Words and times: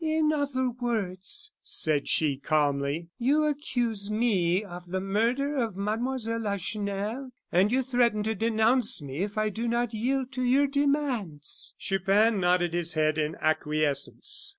"In 0.03 0.33
other 0.33 0.71
words," 0.71 1.51
said 1.61 2.07
she, 2.07 2.37
calmly, 2.37 3.09
"you 3.19 3.43
accuse 3.43 4.09
me 4.09 4.63
of 4.63 4.87
the 4.87 4.99
murder 4.99 5.55
of 5.57 5.75
Mademoiselle 5.75 6.39
Lacheneur; 6.39 7.29
and 7.51 7.71
you 7.71 7.83
threaten 7.83 8.23
to 8.23 8.33
denounce 8.33 8.99
me 8.99 9.19
if 9.19 9.37
I 9.37 9.49
do 9.49 9.67
not 9.67 9.93
yield 9.93 10.31
to 10.31 10.41
your 10.43 10.65
demands." 10.65 11.75
Chupin 11.77 12.39
nodded 12.39 12.73
his 12.73 12.93
head 12.93 13.19
in 13.19 13.35
acquiescence. 13.35 14.49